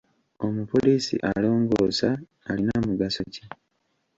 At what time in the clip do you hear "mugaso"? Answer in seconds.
2.85-3.21